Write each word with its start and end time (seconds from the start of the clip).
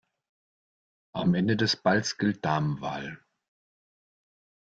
Am 1.13 1.35
Ende 1.35 1.55
des 1.57 1.75
Balls 1.77 2.17
gilt 2.17 2.43
Damenwahl. 2.43 3.23